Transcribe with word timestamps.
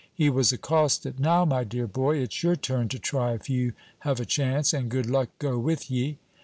He 0.11 0.31
was 0.31 0.51
accosted: 0.51 1.19
'Now, 1.19 1.45
my 1.45 1.63
dear 1.63 1.85
boy, 1.85 2.17
it's 2.17 2.41
your 2.41 2.55
turn 2.55 2.87
to 2.89 2.97
try 2.97 3.33
if 3.33 3.51
you 3.51 3.73
have 3.99 4.19
a 4.19 4.25
chance, 4.25 4.73
and 4.73 4.89
good 4.89 5.05
luck 5.05 5.29
go 5.37 5.59
with 5.59 5.91
ye. 5.91 6.17